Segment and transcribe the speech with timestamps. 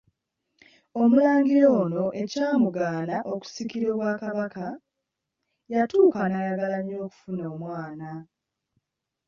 [1.01, 4.65] Omulangira ono ekyamugaana okusikira obwakabaka,
[5.71, 8.09] yatuuka n'ayagala nnyo okufuna omwana.